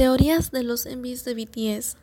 Teorías 0.00 0.50
de 0.50 0.62
los 0.62 0.86
envies 0.86 1.26
de 1.26 1.34
BTS. 1.34 1.98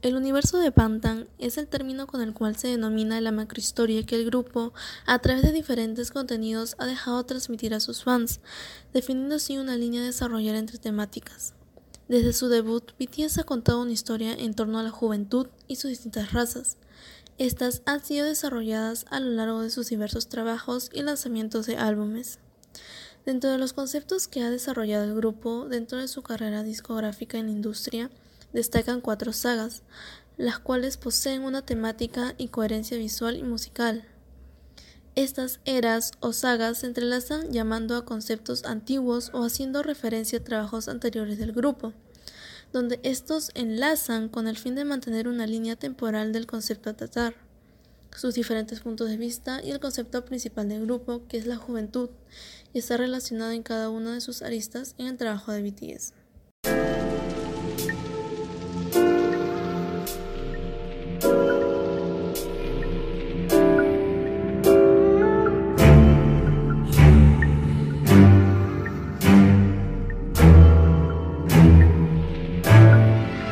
El 0.00 0.14
universo 0.14 0.58
de 0.58 0.70
Bangtan 0.70 1.26
es 1.40 1.58
el 1.58 1.66
término 1.66 2.06
con 2.06 2.22
el 2.22 2.34
cual 2.34 2.54
se 2.54 2.68
denomina 2.68 3.20
la 3.20 3.32
macrohistoria 3.32 4.06
que 4.06 4.14
el 4.14 4.26
grupo, 4.26 4.72
a 5.06 5.18
través 5.18 5.42
de 5.42 5.50
diferentes 5.50 6.12
contenidos, 6.12 6.76
ha 6.78 6.86
dejado 6.86 7.24
transmitir 7.24 7.74
a 7.74 7.80
sus 7.80 8.04
fans, 8.04 8.38
definiendo 8.92 9.34
así 9.34 9.58
una 9.58 9.74
línea 9.74 10.02
a 10.02 10.04
desarrollar 10.04 10.54
entre 10.54 10.78
temáticas. 10.78 11.54
Desde 12.06 12.32
su 12.32 12.48
debut, 12.48 12.92
BTS 13.00 13.38
ha 13.38 13.42
contado 13.42 13.82
una 13.82 13.90
historia 13.90 14.34
en 14.34 14.54
torno 14.54 14.78
a 14.78 14.84
la 14.84 14.90
juventud 14.90 15.48
y 15.66 15.74
sus 15.74 15.90
distintas 15.90 16.32
razas. 16.32 16.76
Estas 17.38 17.82
han 17.86 18.04
sido 18.04 18.24
desarrolladas 18.24 19.04
a 19.10 19.18
lo 19.18 19.30
largo 19.32 19.62
de 19.62 19.70
sus 19.70 19.88
diversos 19.88 20.28
trabajos 20.28 20.90
y 20.92 21.02
lanzamientos 21.02 21.66
de 21.66 21.76
álbumes. 21.76 22.38
Dentro 23.24 23.50
de 23.50 23.58
los 23.58 23.72
conceptos 23.72 24.26
que 24.26 24.42
ha 24.42 24.50
desarrollado 24.50 25.04
el 25.04 25.14
grupo 25.14 25.68
dentro 25.68 25.98
de 25.98 26.08
su 26.08 26.22
carrera 26.22 26.64
discográfica 26.64 27.38
en 27.38 27.46
la 27.46 27.52
industria, 27.52 28.10
destacan 28.52 29.00
cuatro 29.00 29.32
sagas, 29.32 29.82
las 30.36 30.58
cuales 30.58 30.96
poseen 30.96 31.44
una 31.44 31.62
temática 31.62 32.34
y 32.36 32.48
coherencia 32.48 32.96
visual 32.96 33.36
y 33.36 33.44
musical. 33.44 34.04
Estas 35.14 35.60
eras 35.64 36.12
o 36.18 36.32
sagas 36.32 36.78
se 36.78 36.86
entrelazan 36.86 37.52
llamando 37.52 37.96
a 37.96 38.04
conceptos 38.04 38.64
antiguos 38.64 39.30
o 39.32 39.44
haciendo 39.44 39.84
referencia 39.84 40.40
a 40.40 40.44
trabajos 40.44 40.88
anteriores 40.88 41.38
del 41.38 41.52
grupo, 41.52 41.92
donde 42.72 42.98
estos 43.04 43.52
enlazan 43.54 44.30
con 44.30 44.48
el 44.48 44.58
fin 44.58 44.74
de 44.74 44.84
mantener 44.84 45.28
una 45.28 45.46
línea 45.46 45.76
temporal 45.76 46.32
del 46.32 46.46
concepto 46.46 46.90
a 46.90 46.94
tratar 46.94 47.51
sus 48.16 48.34
diferentes 48.34 48.80
puntos 48.80 49.08
de 49.08 49.16
vista 49.16 49.60
y 49.62 49.70
el 49.70 49.80
concepto 49.80 50.24
principal 50.24 50.68
del 50.68 50.82
grupo, 50.82 51.26
que 51.28 51.38
es 51.38 51.46
la 51.46 51.56
juventud, 51.56 52.10
y 52.72 52.78
está 52.78 52.96
relacionado 52.96 53.52
en 53.52 53.62
cada 53.62 53.90
una 53.90 54.14
de 54.14 54.20
sus 54.20 54.42
aristas 54.42 54.94
en 54.98 55.06
el 55.06 55.16
trabajo 55.16 55.52
de 55.52 55.62
BTS. 55.62 56.21